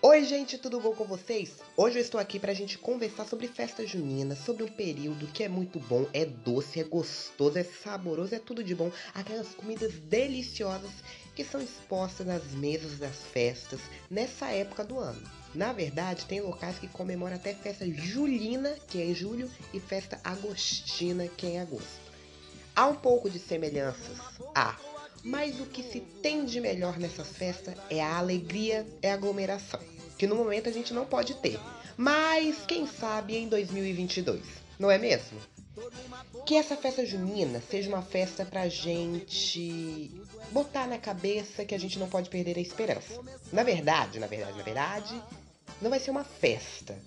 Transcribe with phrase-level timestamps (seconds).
[0.00, 1.56] Oi, gente, tudo bom com vocês?
[1.76, 5.48] Hoje eu estou aqui pra gente conversar sobre festa junina, sobre um período que é
[5.48, 8.92] muito bom, é doce, é gostoso, é saboroso, é tudo de bom.
[9.12, 10.92] Aquelas comidas deliciosas
[11.34, 15.20] que são expostas nas mesas das festas nessa época do ano.
[15.52, 20.20] Na verdade, tem locais que comemoram até festa julina, que é em julho, e festa
[20.22, 22.08] agostina, que é em agosto.
[22.76, 24.16] Há um pouco de semelhanças?
[24.54, 24.76] Há.
[25.28, 29.78] Mas o que se tem de melhor nessas festas é a alegria, é a aglomeração,
[30.16, 31.60] que no momento a gente não pode ter.
[31.98, 34.40] Mas quem sabe em 2022,
[34.78, 35.38] não é mesmo?
[36.46, 40.10] Que essa festa junina seja uma festa pra gente
[40.50, 43.20] botar na cabeça que a gente não pode perder a esperança.
[43.52, 45.22] Na verdade, na verdade, na verdade,
[45.82, 46.98] não vai ser uma festa.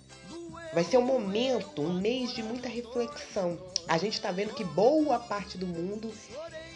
[0.76, 3.58] Vai ser um momento, um mês de muita reflexão.
[3.88, 6.14] A gente tá vendo que boa parte do mundo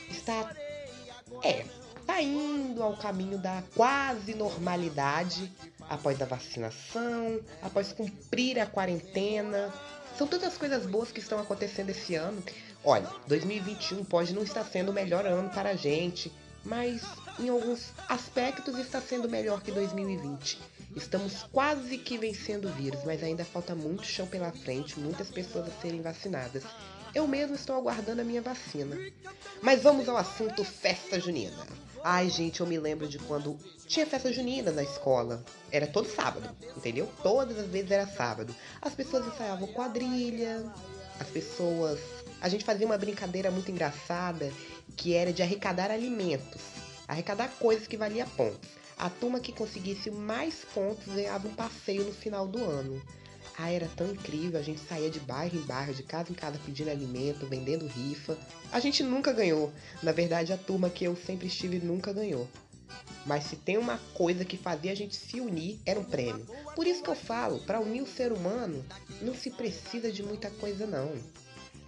[0.10, 0.52] está
[1.44, 1.66] é,
[2.06, 5.52] tá indo ao caminho da quase normalidade
[5.90, 9.74] após a vacinação, após cumprir a quarentena.
[10.18, 12.42] São tantas coisas boas que estão acontecendo esse ano.
[12.84, 16.32] Olha, 2021 pode não estar sendo o melhor ano para a gente,
[16.64, 17.02] mas
[17.40, 20.60] em alguns aspectos está sendo melhor que 2020.
[20.96, 25.68] Estamos quase que vencendo o vírus, mas ainda falta muito chão pela frente, muitas pessoas
[25.68, 26.64] a serem vacinadas.
[27.16, 28.98] Eu mesmo estou aguardando a minha vacina.
[29.62, 31.66] Mas vamos ao assunto festa junina.
[32.04, 33.58] Ai, gente, eu me lembro de quando
[33.88, 35.42] tinha festa junina na escola.
[35.72, 37.10] Era todo sábado, entendeu?
[37.24, 38.54] Todas as vezes era sábado.
[38.82, 40.66] As pessoas ensaiavam quadrilha,
[41.18, 42.02] as pessoas.
[42.42, 44.52] A gente fazia uma brincadeira muito engraçada
[44.98, 46.62] que era de arrecadar alimentos,
[47.08, 48.70] arrecadar coisas que valia pontos.
[48.98, 53.02] A turma que conseguisse mais pontos ganhava um passeio no final do ano.
[53.58, 56.60] Ah, era tão incrível, a gente saía de bairro em bairro, de casa em casa
[56.66, 58.38] pedindo alimento, vendendo rifa.
[58.72, 59.72] A gente nunca ganhou.
[60.04, 62.48] Na verdade, a turma que eu sempre estive nunca ganhou.
[63.26, 66.46] Mas se tem uma coisa que fazia a gente se unir, era um prêmio.
[66.76, 68.86] Por isso que eu falo, para unir o ser humano,
[69.22, 71.14] não se precisa de muita coisa não.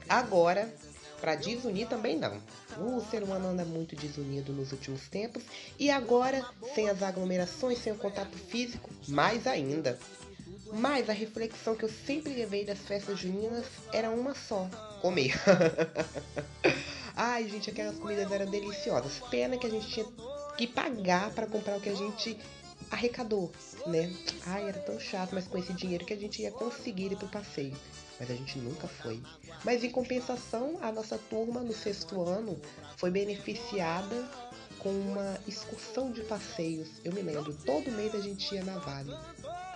[0.07, 0.73] Agora,
[1.19, 2.41] para desunir também não.
[2.77, 5.43] O ser humano anda muito desunido nos últimos tempos
[5.77, 9.99] e agora, sem as aglomerações, sem o contato físico, mais ainda.
[10.73, 14.69] Mas a reflexão que eu sempre levei das festas juninas era uma só:
[15.01, 15.33] comer.
[17.15, 19.19] Ai, gente, aquelas comidas eram deliciosas.
[19.29, 20.05] Pena que a gente tinha
[20.57, 22.37] que pagar para comprar o que a gente
[22.91, 23.51] arrecadou,
[23.85, 24.13] né?
[24.45, 27.27] Ai, era tão chato, mas com esse dinheiro que a gente ia conseguir ir pro
[27.27, 27.75] passeio.
[28.19, 29.21] Mas a gente nunca foi.
[29.63, 32.59] Mas em compensação, a nossa turma no sexto ano
[32.97, 34.29] foi beneficiada
[34.79, 36.87] com uma excursão de passeios.
[37.03, 39.13] Eu me lembro, todo mês a gente ia na Vale.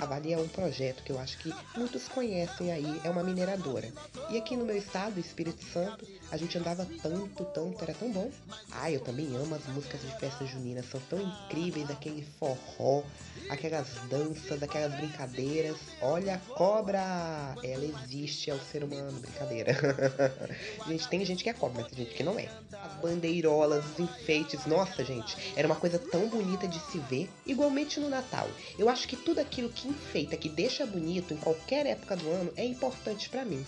[0.01, 3.93] A Vale é um projeto que eu acho que muitos conhecem aí, é uma mineradora.
[4.31, 8.31] E aqui no meu estado, Espírito Santo, a gente andava tanto, tanto, era tão bom.
[8.71, 13.03] Ah, eu também amo as músicas de festa junina, são tão incríveis, aquele forró,
[13.47, 15.77] aquelas danças, aquelas brincadeiras.
[16.01, 17.55] Olha a cobra!
[17.63, 19.71] Ela existe, é o ser humano, brincadeira.
[20.87, 22.49] gente, tem gente que é cobra, mas tem gente que não é.
[22.73, 27.99] As bandeirolas, os enfeites, nossa, gente, era uma coisa tão bonita de se ver, igualmente
[27.99, 28.49] no Natal.
[28.79, 32.51] Eu acho que tudo aquilo que enfeita, que deixa bonito em qualquer época do ano,
[32.55, 33.65] é importante para mim.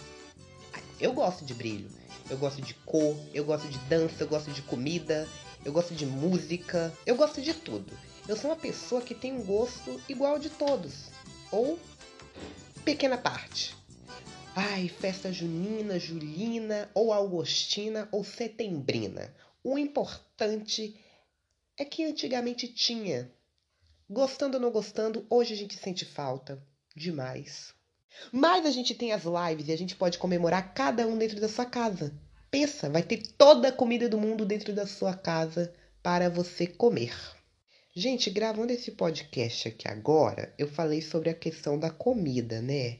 [1.00, 1.90] Eu gosto de brilho,
[2.30, 5.28] eu gosto de cor, eu gosto de dança, eu gosto de comida,
[5.64, 7.98] eu gosto de música, eu gosto de tudo.
[8.28, 11.10] Eu sou uma pessoa que tem um gosto igual de todos,
[11.52, 11.78] ou
[12.84, 13.76] pequena parte.
[14.56, 19.34] Ai, festa junina, julina, ou augustina, ou setembrina.
[19.64, 20.96] O importante
[21.78, 23.32] é que antigamente tinha.
[24.10, 26.62] Gostando ou não gostando, hoje a gente sente falta
[26.96, 27.74] demais.
[28.32, 31.50] Mas a gente tem as lives e a gente pode comemorar cada um dentro da
[31.50, 32.14] sua casa.
[32.52, 37.16] Pensa, vai ter toda a comida do mundo dentro da sua casa para você comer.
[37.96, 43.00] Gente, gravando esse podcast aqui agora, eu falei sobre a questão da comida, né?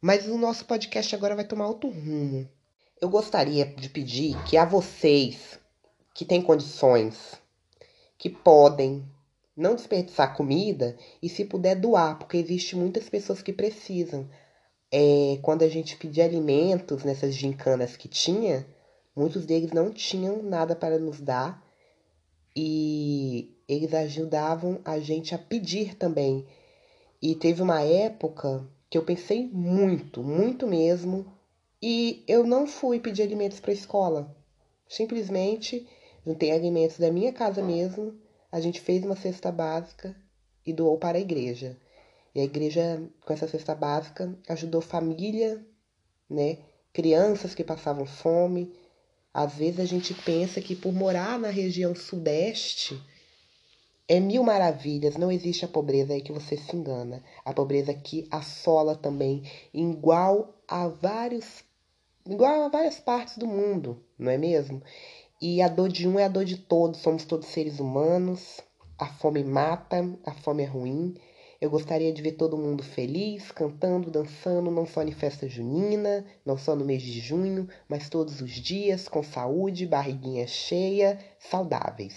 [0.00, 2.48] Mas o nosso podcast agora vai tomar outro rumo.
[3.00, 5.58] Eu gostaria de pedir que a vocês
[6.14, 7.34] que têm condições,
[8.16, 9.06] que podem,
[9.56, 14.28] não desperdiçar comida e se puder doar, porque existe muitas pessoas que precisam.
[14.92, 18.66] É, quando a gente pedia alimentos nessas gincanas que tinha,
[19.14, 21.64] muitos deles não tinham nada para nos dar
[22.54, 26.46] e eles ajudavam a gente a pedir também.
[27.20, 31.26] E teve uma época que eu pensei muito, muito mesmo,
[31.82, 34.36] e eu não fui pedir alimentos para a escola.
[34.88, 35.86] Simplesmente
[36.24, 38.14] juntei alimentos da minha casa mesmo
[38.50, 40.16] a gente fez uma cesta básica
[40.64, 41.76] e doou para a igreja.
[42.34, 45.64] E a igreja, com essa cesta básica, ajudou família,
[46.28, 46.58] né?
[46.92, 48.74] Crianças que passavam fome.
[49.32, 53.00] Às vezes a gente pensa que por morar na região sudeste,
[54.08, 57.22] é mil maravilhas, não existe a pobreza aí que você se engana.
[57.44, 59.42] A pobreza que assola também,
[59.74, 61.64] igual a vários,
[62.24, 64.82] igual a várias partes do mundo, não é mesmo?
[65.38, 68.62] E a dor de um é a dor de todos, somos todos seres humanos.
[68.98, 71.14] A fome mata, a fome é ruim.
[71.60, 76.56] Eu gostaria de ver todo mundo feliz, cantando, dançando, não só em festa junina, não
[76.56, 82.16] só no mês de junho, mas todos os dias, com saúde, barriguinha cheia, saudáveis.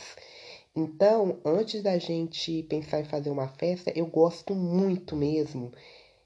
[0.74, 5.74] Então, antes da gente pensar em fazer uma festa, eu gosto muito mesmo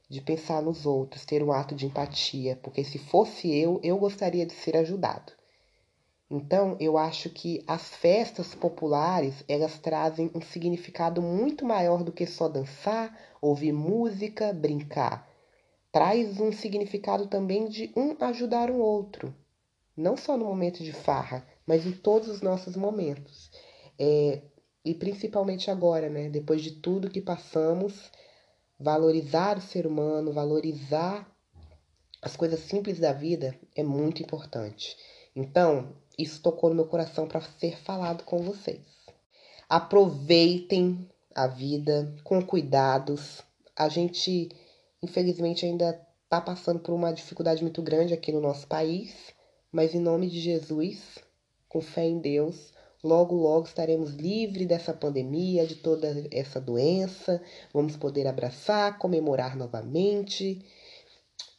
[0.07, 4.45] de pensar nos outros, ter um ato de empatia, porque se fosse eu, eu gostaria
[4.45, 5.33] de ser ajudado.
[6.35, 12.25] Então, eu acho que as festas populares, elas trazem um significado muito maior do que
[12.25, 15.29] só dançar, ouvir música, brincar.
[15.91, 19.31] Traz um significado também de um ajudar o outro,
[19.95, 23.51] não só no momento de farra, mas em todos os nossos momentos.
[23.99, 24.41] É,
[24.83, 26.29] e principalmente agora, né?
[26.29, 28.11] Depois de tudo que passamos,
[28.79, 31.31] valorizar o ser humano, valorizar
[32.23, 34.97] as coisas simples da vida é muito importante.
[35.35, 38.81] Então, isso tocou no meu coração para ser falado com vocês.
[39.67, 43.41] Aproveitem a vida com cuidados.
[43.75, 44.49] A gente,
[45.01, 49.33] infelizmente, ainda está passando por uma dificuldade muito grande aqui no nosso país,
[49.71, 51.19] mas em nome de Jesus,
[51.67, 52.71] com fé em Deus,
[53.03, 57.41] Logo, logo estaremos livres dessa pandemia, de toda essa doença.
[57.73, 60.65] Vamos poder abraçar, comemorar novamente.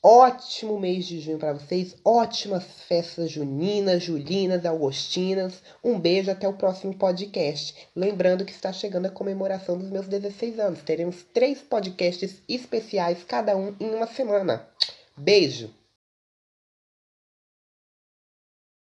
[0.07, 5.63] Ótimo mês de junho para vocês, ótimas festas juninas, julinas, augustinas.
[5.83, 7.75] Um beijo até o próximo podcast.
[7.97, 10.83] Lembrando que está chegando a comemoração dos meus 16 anos.
[10.83, 14.69] Teremos três podcasts especiais, cada um em uma semana.
[15.17, 15.73] Beijo!